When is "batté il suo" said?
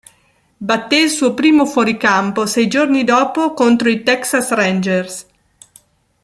0.57-1.35